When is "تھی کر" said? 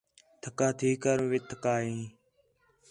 0.77-1.19